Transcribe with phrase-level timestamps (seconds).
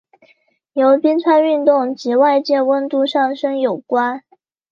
[0.73, 4.23] 由冰川运动及外界温度上升有关。